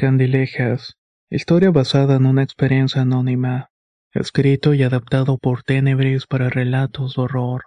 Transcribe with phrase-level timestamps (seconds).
[0.00, 0.96] Candilejas,
[1.28, 3.70] historia basada en una experiencia anónima,
[4.14, 7.62] escrito y adaptado por Tenebris para relatos de horror.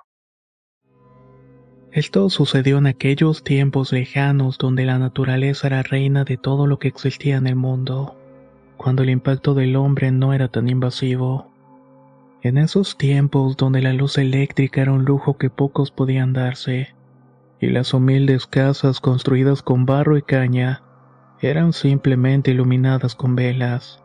[1.92, 6.88] Esto sucedió en aquellos tiempos lejanos donde la naturaleza era reina de todo lo que
[6.88, 8.16] existía en el mundo,
[8.78, 11.52] cuando el impacto del hombre no era tan invasivo.
[12.44, 16.96] En esos tiempos donde la luz eléctrica era un lujo que pocos podían darse,
[17.60, 20.84] y las humildes casas construidas con barro y caña
[21.42, 24.02] eran simplemente iluminadas con velas.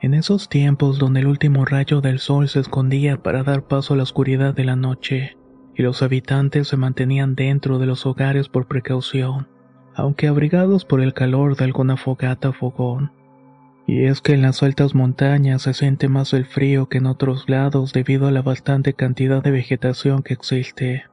[0.00, 3.96] En esos tiempos donde el último rayo del sol se escondía para dar paso a
[3.96, 5.36] la oscuridad de la noche,
[5.74, 9.48] y los habitantes se mantenían dentro de los hogares por precaución,
[9.94, 13.12] aunque abrigados por el calor de alguna fogata o fogón.
[13.86, 17.48] Y es que en las altas montañas se siente más el frío que en otros
[17.48, 21.04] lados debido a la bastante cantidad de vegetación que existe.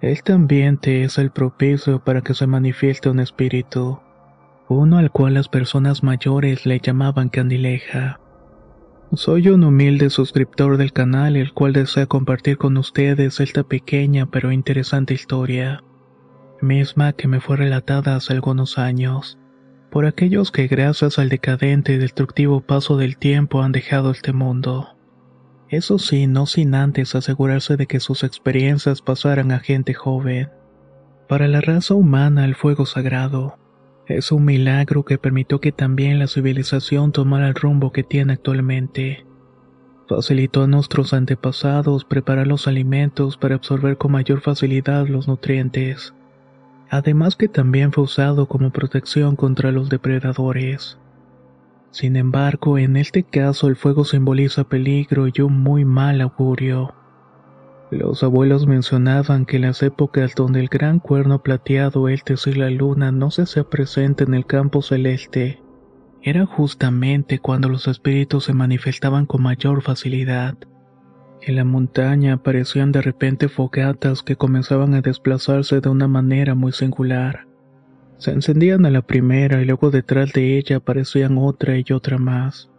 [0.00, 3.98] Este ambiente es el propicio para que se manifieste un espíritu,
[4.68, 8.20] uno al cual las personas mayores le llamaban candileja.
[9.12, 14.50] Soy un humilde suscriptor del canal el cual desea compartir con ustedes esta pequeña pero
[14.50, 15.84] interesante historia,
[16.60, 19.38] misma que me fue relatada hace algunos años,
[19.90, 24.88] por aquellos que gracias al decadente y destructivo paso del tiempo han dejado este mundo.
[25.68, 30.50] Eso sí, no sin antes asegurarse de que sus experiencias pasaran a gente joven.
[31.28, 33.58] Para la raza humana el fuego sagrado
[34.06, 39.24] es un milagro que permitió que también la civilización tomara el rumbo que tiene actualmente.
[40.06, 46.12] Facilitó a nuestros antepasados preparar los alimentos para absorber con mayor facilidad los nutrientes.
[46.90, 50.98] Además que también fue usado como protección contra los depredadores.
[51.90, 56.92] Sin embargo, en este caso el fuego simboliza peligro y un muy mal augurio.
[57.94, 62.68] Los abuelos mencionaban que en las épocas donde el gran cuerno plateado, el y la
[62.68, 65.62] luna no se hacía presente en el campo celeste,
[66.20, 70.56] era justamente cuando los espíritus se manifestaban con mayor facilidad.
[71.40, 76.72] En la montaña aparecían de repente fogatas que comenzaban a desplazarse de una manera muy
[76.72, 77.46] singular.
[78.16, 82.70] Se encendían a la primera y luego detrás de ella aparecían otra y otra más.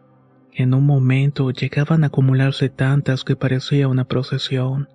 [0.52, 4.90] En un momento llegaban a acumularse tantas que parecía una procesión.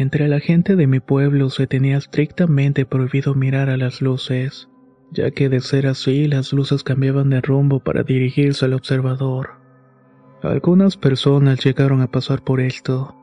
[0.00, 4.70] Entre la gente de mi pueblo se tenía estrictamente prohibido mirar a las luces,
[5.12, 9.50] ya que de ser así las luces cambiaban de rumbo para dirigirse al observador.
[10.42, 13.14] Algunas personas llegaron a pasar por esto.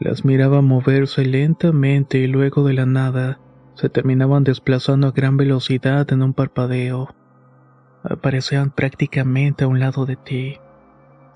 [0.00, 3.38] Las miraba moverse lentamente y luego de la nada
[3.74, 7.14] se terminaban desplazando a gran velocidad en un parpadeo.
[8.02, 10.56] Aparecían prácticamente a un lado de ti.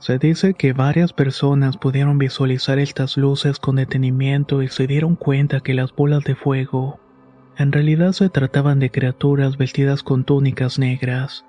[0.02, 5.60] Se dice que varias personas pudieron visualizar estas luces con detenimiento y se dieron cuenta
[5.60, 6.98] que las bolas de fuego
[7.56, 11.44] en realidad se trataban de criaturas vestidas con túnicas negras.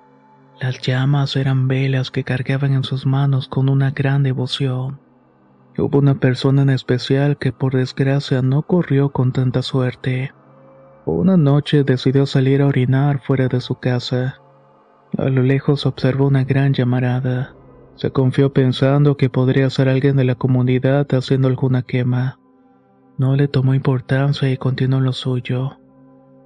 [0.60, 5.00] Las llamas eran velas que cargaban en sus manos con una gran devoción.
[5.76, 10.32] Hubo una persona en especial que por desgracia no corrió con tanta suerte.
[11.06, 14.40] Una noche decidió salir a orinar fuera de su casa.
[15.18, 17.52] A lo lejos observó una gran llamarada.
[17.96, 22.38] Se confió pensando que podría ser alguien de la comunidad haciendo alguna quema.
[23.18, 25.78] No le tomó importancia y continuó lo suyo,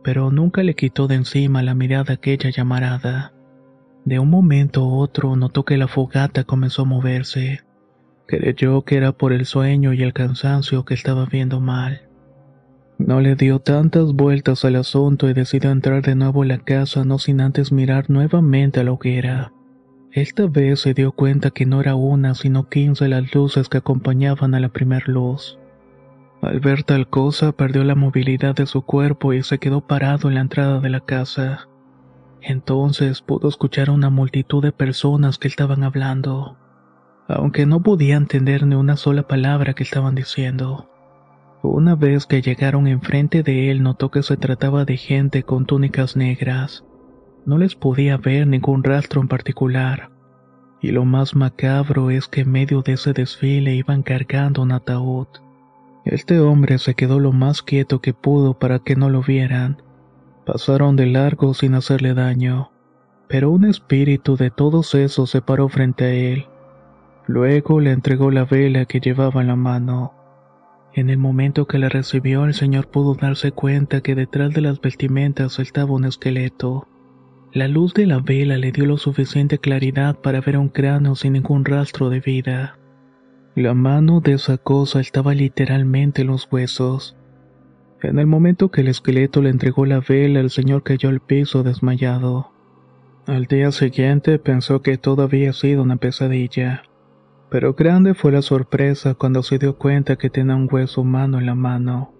[0.04, 3.32] pero nunca le quitó de encima la mirada aquella llamarada.
[4.04, 7.60] De un momento a otro notó que la fogata comenzó a moverse.
[8.26, 12.02] Creyó que era por el sueño y el cansancio que estaba viendo mal.
[12.98, 17.04] No le dio tantas vueltas al asunto y decidió entrar de nuevo a la casa
[17.04, 19.52] no sin antes mirar nuevamente a la hoguera.
[20.12, 24.54] Esta vez se dio cuenta que no era una, sino quince las luces que acompañaban
[24.54, 25.58] a la primer luz.
[26.40, 30.36] Al ver tal cosa, perdió la movilidad de su cuerpo y se quedó parado en
[30.36, 31.68] la entrada de la casa.
[32.40, 36.56] Entonces pudo escuchar a una multitud de personas que estaban hablando,
[37.26, 40.88] aunque no podía entender ni una sola palabra que estaban diciendo.
[41.62, 46.16] Una vez que llegaron enfrente de él, notó que se trataba de gente con túnicas
[46.16, 46.84] negras
[47.48, 50.10] No les podía ver ningún rastro en particular.
[50.82, 55.28] Y lo más macabro es que en medio de ese desfile iban cargando un ataúd.
[56.04, 59.80] Este hombre se quedó lo más quieto que pudo para que no lo vieran.
[60.44, 62.70] Pasaron de largo sin hacerle daño,
[63.28, 66.44] pero un espíritu de todos esos se paró frente a él.
[67.26, 70.12] Luego le entregó la vela que llevaba en la mano.
[70.92, 74.82] En el momento que la recibió, el señor pudo darse cuenta que detrás de las
[74.82, 76.86] vestimentas estaba un esqueleto.
[77.52, 81.32] La luz de la vela le dio lo suficiente claridad para ver un cráneo sin
[81.32, 82.78] ningún rastro de vida.
[83.54, 87.16] La mano de esa cosa estaba literalmente en los huesos.
[88.02, 91.62] En el momento que el esqueleto le entregó la vela, el señor cayó al piso
[91.62, 92.52] desmayado.
[93.26, 96.82] Al día siguiente pensó que todo había sido una pesadilla.
[97.50, 101.46] Pero grande fue la sorpresa cuando se dio cuenta que tenía un hueso humano en
[101.46, 102.12] la mano,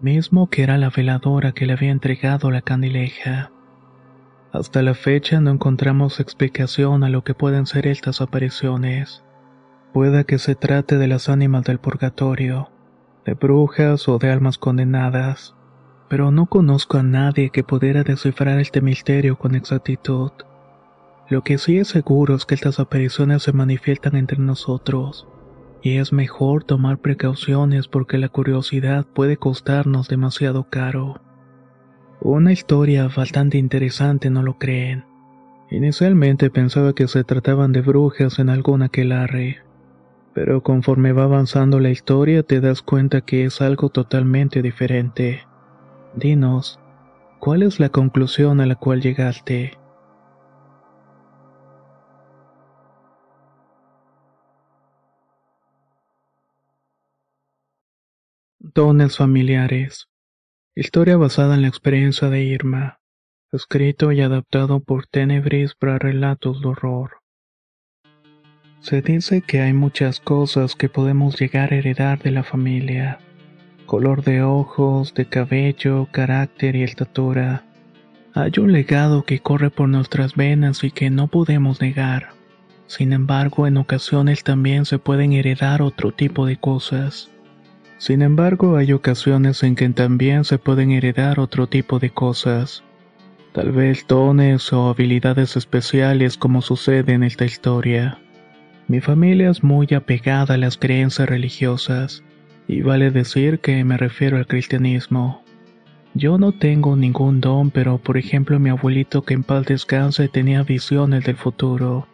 [0.00, 3.52] mismo que era la veladora que le había entregado la candileja.
[4.52, 9.24] Hasta la fecha no encontramos explicación a lo que pueden ser estas apariciones.
[9.94, 12.68] Pueda que se trate de las ánimas del purgatorio,
[13.24, 15.54] de brujas o de almas condenadas,
[16.10, 20.32] pero no conozco a nadie que pudiera descifrar este misterio con exactitud.
[21.30, 25.26] Lo que sí es seguro es que estas apariciones se manifiestan entre nosotros,
[25.80, 31.22] y es mejor tomar precauciones porque la curiosidad puede costarnos demasiado caro.
[32.24, 35.04] Una historia bastante interesante, ¿no lo creen?
[35.72, 39.58] Inicialmente pensaba que se trataban de brujas en algún aquelarre,
[40.32, 45.42] pero conforme va avanzando la historia te das cuenta que es algo totalmente diferente.
[46.14, 46.78] Dinos,
[47.40, 49.72] ¿cuál es la conclusión a la cual llegaste?
[58.60, 60.11] Dones familiares.
[60.74, 62.98] Historia basada en la experiencia de Irma.
[63.52, 67.18] Escrito y adaptado por Tenebris para relatos de horror.
[68.80, 73.18] Se dice que hay muchas cosas que podemos llegar a heredar de la familia.
[73.84, 77.66] Color de ojos, de cabello, carácter y estatura.
[78.32, 82.30] Hay un legado que corre por nuestras venas y que no podemos negar.
[82.86, 87.31] Sin embargo, en ocasiones también se pueden heredar otro tipo de cosas.
[88.02, 92.82] Sin embargo, hay ocasiones en que también se pueden heredar otro tipo de cosas.
[93.52, 98.18] Tal vez dones o habilidades especiales como sucede en esta historia.
[98.88, 102.24] Mi familia es muy apegada a las creencias religiosas,
[102.66, 105.44] y vale decir que me refiero al cristianismo.
[106.14, 110.64] Yo no tengo ningún don, pero por ejemplo mi abuelito que en paz descanse tenía
[110.64, 112.08] visiones del futuro.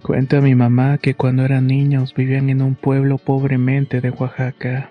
[0.00, 4.90] Cuenta mi mamá que cuando eran niños vivían en un pueblo pobremente de Oaxaca.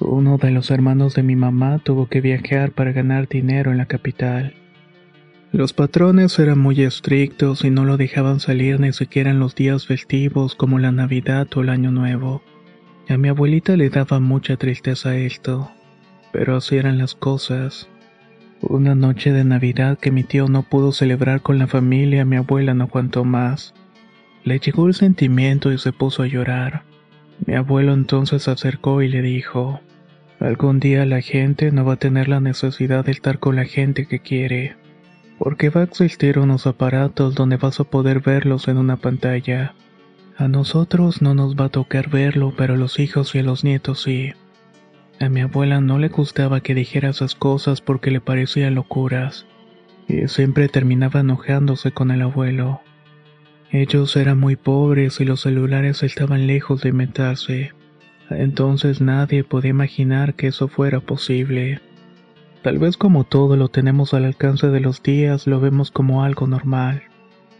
[0.00, 3.86] Uno de los hermanos de mi mamá tuvo que viajar para ganar dinero en la
[3.86, 4.54] capital.
[5.50, 9.86] Los patrones eran muy estrictos y no lo dejaban salir ni siquiera en los días
[9.86, 12.42] festivos como la Navidad o el Año Nuevo.
[13.08, 15.70] A mi abuelita le daba mucha tristeza esto,
[16.32, 17.88] pero así eran las cosas.
[18.60, 22.74] Una noche de Navidad que mi tío no pudo celebrar con la familia, mi abuela
[22.74, 23.74] no aguantó más.
[24.44, 26.87] Le llegó el sentimiento y se puso a llorar.
[27.46, 29.80] Mi abuelo entonces se acercó y le dijo,
[30.40, 34.06] Algún día la gente no va a tener la necesidad de estar con la gente
[34.06, 34.76] que quiere,
[35.36, 39.74] porque va a existir unos aparatos donde vas a poder verlos en una pantalla.
[40.36, 43.64] A nosotros no nos va a tocar verlo, pero a los hijos y a los
[43.64, 44.32] nietos sí.
[45.18, 49.46] A mi abuela no le gustaba que dijera esas cosas porque le parecían locuras,
[50.06, 52.80] y siempre terminaba enojándose con el abuelo.
[53.70, 57.72] Ellos eran muy pobres y los celulares estaban lejos de inventarse.
[58.30, 61.80] Entonces nadie podía imaginar que eso fuera posible.
[62.62, 66.46] Tal vez como todo lo tenemos al alcance de los días, lo vemos como algo
[66.46, 67.02] normal,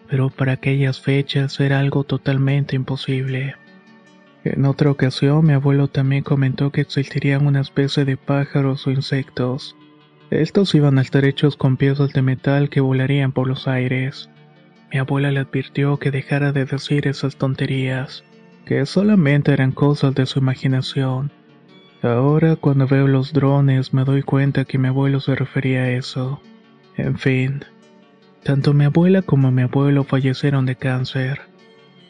[0.08, 3.54] pero para aquellas fechas era algo totalmente imposible.
[4.44, 9.76] En otra ocasión mi abuelo también comentó que existirían una especie de pájaros o insectos.
[10.30, 14.30] Estos iban a estar hechos con piezas de metal que volarían por los aires.
[14.90, 18.24] Mi abuela le advirtió que dejara de decir esas tonterías
[18.64, 21.32] que solamente eran cosas de su imaginación.
[22.02, 26.40] Ahora cuando veo los drones me doy cuenta que mi abuelo se refería a eso.
[26.96, 27.64] En fin,
[28.42, 31.40] tanto mi abuela como mi abuelo fallecieron de cáncer,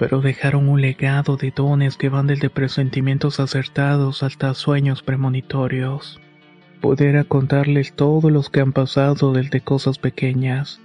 [0.01, 6.21] pero dejaron un legado de dones que van desde presentimientos acertados hasta sueños premonitorios.
[6.81, 10.81] Pudiera contarles todos los que han pasado desde cosas pequeñas,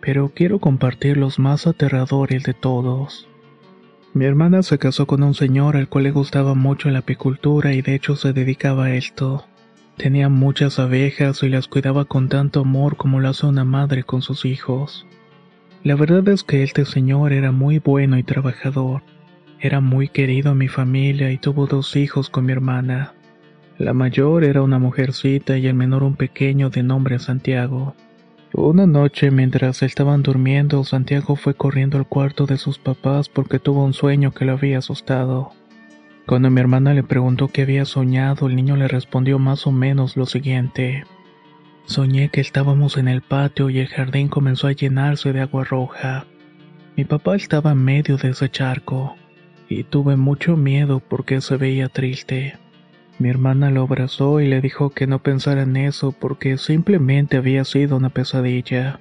[0.00, 3.28] pero quiero compartir los más aterradores de todos.
[4.14, 7.82] Mi hermana se casó con un señor al cual le gustaba mucho la apicultura y
[7.82, 9.44] de hecho se dedicaba a esto.
[9.96, 14.22] Tenía muchas abejas y las cuidaba con tanto amor como lo hace una madre con
[14.22, 15.06] sus hijos.
[15.84, 19.02] La verdad es que este señor era muy bueno y trabajador.
[19.60, 23.14] Era muy querido en mi familia y tuvo dos hijos con mi hermana.
[23.76, 27.94] La mayor era una mujercita y el menor un pequeño de nombre Santiago.
[28.54, 33.84] Una noche mientras estaban durmiendo, Santiago fue corriendo al cuarto de sus papás porque tuvo
[33.84, 35.52] un sueño que lo había asustado.
[36.26, 40.16] Cuando mi hermana le preguntó qué había soñado, el niño le respondió más o menos
[40.16, 41.04] lo siguiente.
[41.84, 46.26] Soñé que estábamos en el patio y el jardín comenzó a llenarse de agua roja.
[46.96, 49.16] Mi papá estaba en medio de ese charco,
[49.68, 52.58] y tuve mucho miedo porque se veía triste.
[53.18, 57.64] Mi hermana lo abrazó y le dijo que no pensara en eso porque simplemente había
[57.64, 59.00] sido una pesadilla.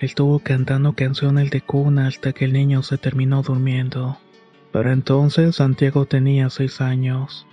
[0.00, 4.18] Estuvo cantando canciones de cuna hasta que el niño se terminó durmiendo.
[4.72, 7.46] Para entonces Santiago tenía seis años.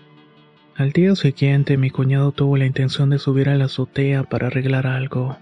[0.75, 4.88] Al día siguiente mi cuñado tuvo la intención de subir a la azotea para arreglar
[4.88, 5.38] algo.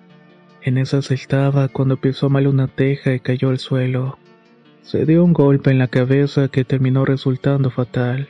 [0.61, 4.17] En esas estaba cuando pisó mal una teja y cayó al suelo.
[4.81, 8.29] Se dio un golpe en la cabeza que terminó resultando fatal.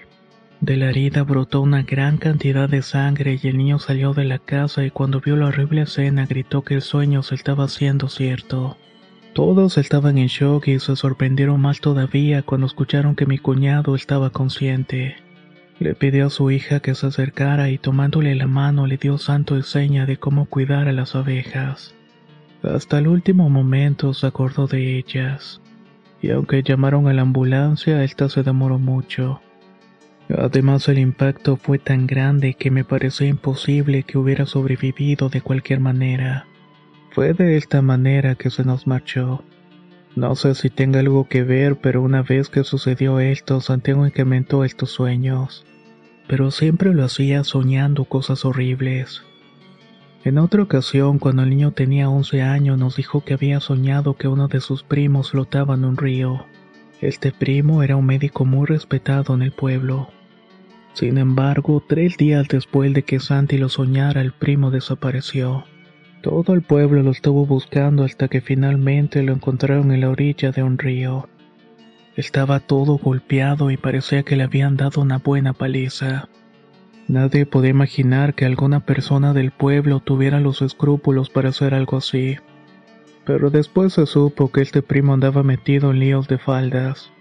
[0.62, 4.39] De la herida brotó una gran cantidad de sangre y el niño salió de la
[4.39, 8.77] casa y cuando vio la horrible escena gritó que el sueño se estaba haciendo cierto.
[9.33, 14.29] Todos estaban en shock y se sorprendieron más todavía cuando escucharon que mi cuñado estaba
[14.29, 15.17] consciente.
[15.77, 19.55] Le pidió a su hija que se acercara y tomándole la mano le dio santo
[19.55, 21.93] de seña de cómo cuidar a las abejas.
[22.63, 25.62] Hasta el último momento se acordó de ellas.
[26.21, 29.41] Y aunque llamaron a la ambulancia, esta se demoró mucho.
[30.29, 35.79] Además el impacto fue tan grande que me pareció imposible que hubiera sobrevivido de cualquier
[35.79, 36.48] manera.
[37.12, 39.44] Fue de esta manera que se nos marchó.
[40.15, 44.63] No sé si tenga algo que ver, pero una vez que sucedió esto, Santiago incrementó
[44.63, 45.65] estos sueños.
[46.27, 49.22] Pero siempre lo hacía soñando cosas horribles.
[50.24, 54.27] En otra ocasión, cuando el niño tenía 11 años, nos dijo que había soñado que
[54.27, 56.48] uno de sus primos flotaba en un río.
[57.01, 60.09] Este primo era un médico muy respetado en el pueblo.
[60.93, 65.65] Sin embargo, tres días después de que Santi lo soñara, el primo desapareció.
[66.21, 70.63] Todo el pueblo lo estuvo buscando hasta que finalmente lo encontraron en la orilla de
[70.63, 71.27] un río.
[72.15, 76.29] Estaba todo golpeado y parecía que le habían dado una buena paliza.
[77.09, 82.37] Nadie podía imaginar que alguna persona del pueblo tuviera los escrúpulos para hacer algo así.
[83.25, 87.12] Pero después se supo que este primo andaba metido en líos de faldas.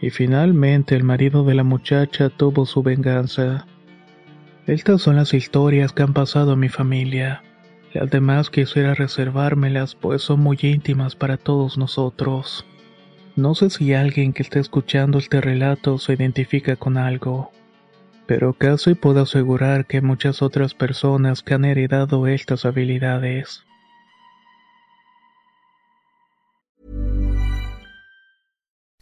[0.00, 3.66] Y finalmente el marido de la muchacha tuvo su venganza.
[4.66, 7.42] Estas son las historias que han pasado en mi familia.
[7.92, 12.66] Las demás quisiera reservármelas, pues son muy íntimas para todos nosotros.
[13.36, 17.52] No sé si alguien que esté escuchando este relato se identifica con algo,
[18.26, 23.64] pero casi puedo asegurar que muchas otras personas que han heredado estas habilidades.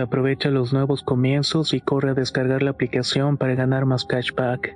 [0.00, 4.74] Aprovecha los nuevos comienzos y corre a descargar la aplicación para ganar más cashback.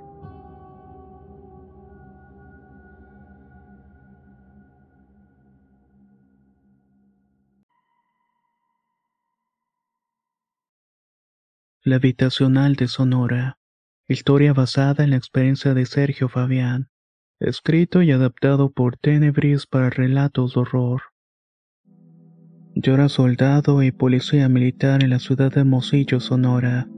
[11.81, 13.57] La habitacional de Sonora.
[14.07, 16.91] Historia basada en la experiencia de Sergio Fabián.
[17.39, 21.14] Escrito y adaptado por Tenebris para relatos de horror.
[22.77, 26.89] Yo era soldado y policía militar en la ciudad de Mosillo, Sonora.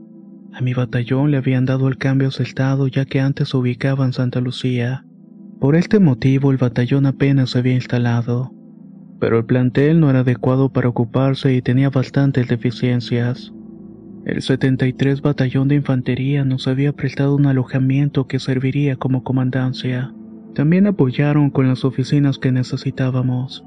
[0.52, 4.12] A mi batallón le habían dado el cambio estado ya que antes se ubicaba en
[4.12, 5.04] Santa Lucía.
[5.60, 8.52] Por este motivo el batallón apenas se había instalado.
[9.20, 13.52] Pero el plantel no era adecuado para ocuparse y tenía bastantes deficiencias.
[14.26, 20.12] El 73 Batallón de Infantería nos había prestado un alojamiento que serviría como comandancia.
[20.56, 23.64] También apoyaron con las oficinas que necesitábamos.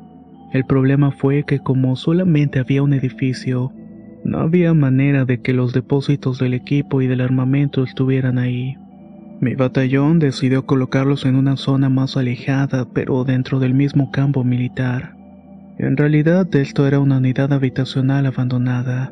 [0.51, 3.71] El problema fue que como solamente había un edificio,
[4.23, 8.77] no había manera de que los depósitos del equipo y del armamento estuvieran ahí.
[9.39, 15.15] Mi batallón decidió colocarlos en una zona más alejada, pero dentro del mismo campo militar.
[15.79, 19.11] En realidad esto era una unidad habitacional abandonada.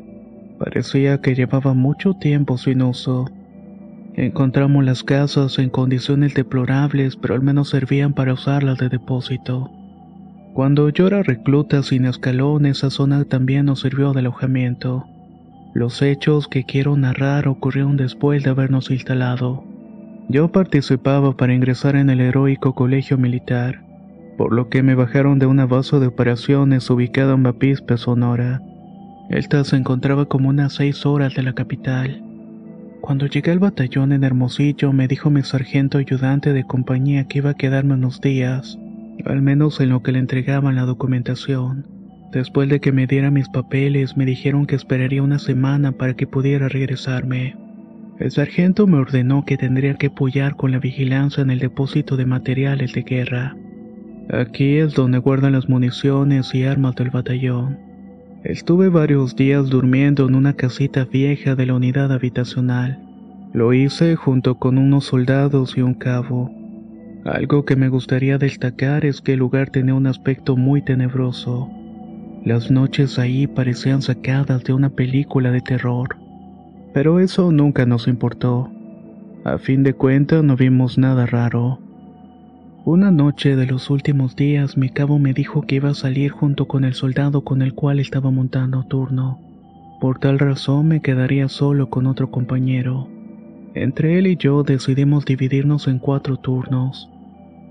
[0.58, 3.28] Parecía que llevaba mucho tiempo sin uso.
[4.14, 9.70] Encontramos las casas en condiciones deplorables, pero al menos servían para usarlas de depósito.
[10.60, 15.06] Cuando yo era recluta sin escalón, esa zona también nos sirvió de alojamiento.
[15.72, 19.64] Los hechos que quiero narrar ocurrieron después de habernos instalado.
[20.28, 23.80] Yo participaba para ingresar en el heroico colegio militar,
[24.36, 28.60] por lo que me bajaron de una base de operaciones ubicada en Bapispe, Sonora.
[29.30, 32.22] Esta se encontraba como unas seis horas de la capital.
[33.00, 37.48] Cuando llegué al batallón en Hermosillo, me dijo mi sargento ayudante de compañía que iba
[37.48, 38.78] a quedarme unos días,
[39.26, 41.86] al menos en lo que le entregaban la documentación.
[42.32, 46.26] Después de que me diera mis papeles, me dijeron que esperaría una semana para que
[46.26, 47.56] pudiera regresarme.
[48.20, 52.26] El sargento me ordenó que tendría que apoyar con la vigilancia en el depósito de
[52.26, 53.56] materiales de guerra.
[54.28, 57.78] Aquí es donde guardan las municiones y armas del batallón.
[58.44, 63.00] Estuve varios días durmiendo en una casita vieja de la unidad habitacional.
[63.52, 66.59] Lo hice junto con unos soldados y un cabo.
[67.24, 71.70] Algo que me gustaría destacar es que el lugar tenía un aspecto muy tenebroso.
[72.44, 76.16] Las noches ahí parecían sacadas de una película de terror.
[76.94, 78.70] Pero eso nunca nos importó.
[79.44, 81.78] A fin de cuentas no vimos nada raro.
[82.86, 86.66] Una noche de los últimos días mi cabo me dijo que iba a salir junto
[86.66, 89.38] con el soldado con el cual estaba montando turno.
[90.00, 93.08] Por tal razón me quedaría solo con otro compañero.
[93.74, 97.08] Entre él y yo decidimos dividirnos en cuatro turnos.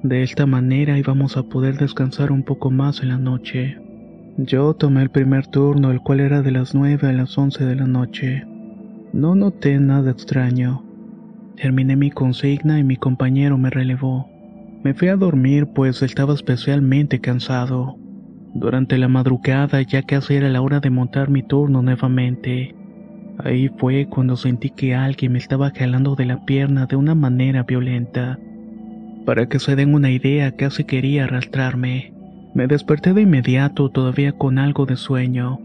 [0.02, 3.78] De esta manera íbamos a poder descansar un poco más en la noche.
[4.38, 7.76] Yo tomé el primer turno, el cual era de las nueve a las once de
[7.76, 8.46] la noche.
[9.12, 10.86] No noté nada extraño.
[11.58, 14.30] Terminé mi consigna y mi compañero me relevó.
[14.82, 17.98] Me fui a dormir pues estaba especialmente cansado.
[18.54, 22.79] Durante la madrugada ya casi era la hora de montar mi turno nuevamente.
[23.44, 27.64] Ahí fue cuando sentí que alguien me estaba jalando de la pierna de una manera
[27.64, 28.38] violenta.
[29.26, 32.14] Para que se den una idea, casi quería arrastrarme.
[32.54, 35.60] Me desperté de inmediato, todavía con algo de sueño.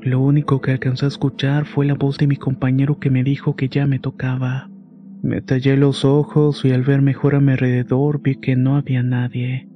[0.00, 3.56] Lo único que alcancé a escuchar fue la voz de mi compañero que me dijo
[3.56, 4.68] que ya me tocaba.
[5.22, 9.02] Me tallé los ojos y al ver mejor a mi alrededor vi que no había
[9.02, 9.68] nadie.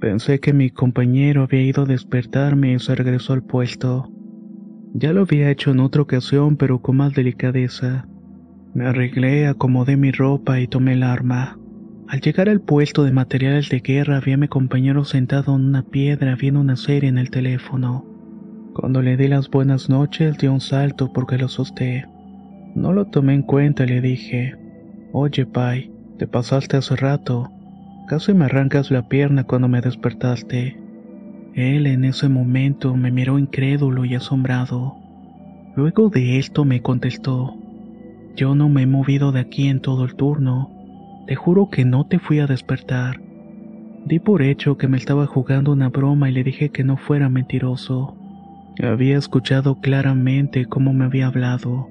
[0.00, 4.13] Pensé que mi compañero había ido a despertarme y se regresó al puesto.
[4.96, 8.06] Ya lo había hecho en otra ocasión, pero con más delicadeza.
[8.74, 11.58] Me arreglé, acomodé mi ropa y tomé el arma.
[12.06, 15.82] Al llegar al puesto de materiales de guerra vi a mi compañero sentado en una
[15.82, 18.06] piedra viendo una serie en el teléfono.
[18.72, 22.06] Cuando le di las buenas noches dio un salto porque lo asusté.
[22.76, 24.54] No lo tomé en cuenta, le dije.
[25.12, 27.50] Oye, Pai, te pasaste hace rato.
[28.06, 30.83] Casi me arrancas la pierna cuando me despertaste.
[31.54, 34.96] Él en ese momento me miró incrédulo y asombrado.
[35.76, 37.56] Luego de esto me contestó,
[38.36, 40.70] yo no me he movido de aquí en todo el turno.
[41.28, 43.20] Te juro que no te fui a despertar.
[44.04, 47.28] Di por hecho que me estaba jugando una broma y le dije que no fuera
[47.28, 48.16] mentiroso.
[48.82, 51.88] Había escuchado claramente cómo me había hablado.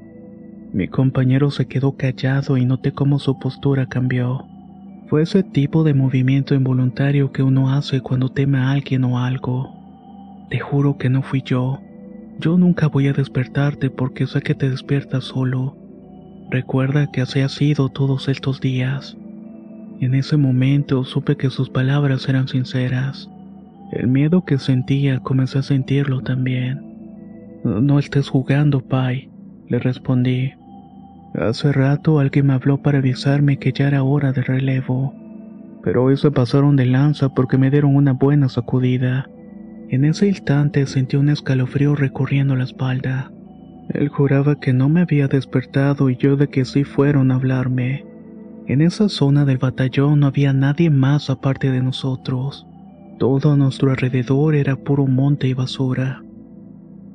[0.73, 4.45] Mi compañero se quedó callado y noté cómo su postura cambió.
[5.07, 9.69] Fue ese tipo de movimiento involuntario que uno hace cuando teme a alguien o algo.
[10.49, 11.79] Te juro que no fui yo.
[12.39, 15.75] Yo nunca voy a despertarte porque sé que te despiertas solo.
[16.49, 19.17] Recuerda que así ha sido todos estos días.
[19.99, 23.29] En ese momento supe que sus palabras eran sinceras.
[23.91, 26.81] El miedo que sentía comencé a sentirlo también.
[27.63, 29.29] No estés jugando, Pai,
[29.67, 30.53] le respondí.
[31.35, 35.15] Hace rato alguien me habló para avisarme que ya era hora de relevo,
[35.83, 39.27] pero se pasaron de lanza porque me dieron una buena sacudida.
[39.89, 43.31] En ese instante sentí un escalofrío recorriendo la espalda.
[43.89, 48.05] Él juraba que no me había despertado y yo de que sí fueron a hablarme.
[48.65, 52.65] En esa zona del batallón no había nadie más aparte de nosotros.
[53.19, 56.22] Todo a nuestro alrededor era puro monte y basura.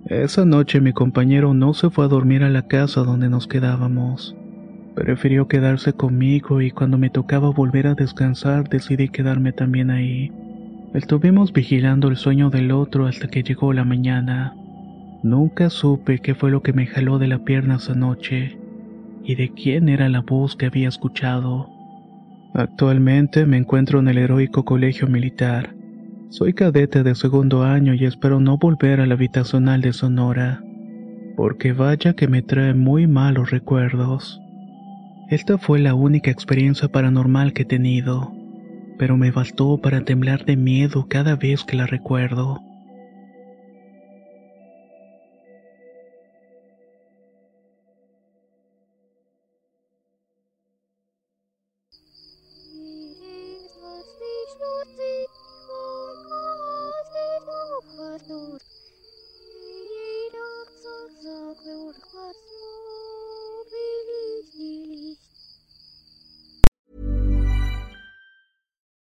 [0.08, 4.34] Esa noche mi compañero no se fue a dormir a la casa donde nos quedábamos.
[4.94, 10.32] Prefirió quedarse conmigo y cuando me tocaba volver a descansar decidí quedarme también ahí.
[10.94, 14.56] Estuvimos vigilando el sueño del otro hasta que llegó la mañana.
[15.22, 18.56] Nunca supe qué fue lo que me jaló de la pierna esa noche
[19.24, 21.68] y de quién era la voz que había escuchado.
[22.54, 25.74] Actualmente me encuentro en el heroico colegio militar.
[26.30, 30.62] Soy cadete de segundo año y espero no volver a la habitacional de Sonora,
[31.36, 34.38] porque vaya que me trae muy malos recuerdos.
[35.30, 38.30] Esta fue la única experiencia paranormal que he tenido,
[38.98, 42.60] pero me bastó para temblar de miedo cada vez que la recuerdo.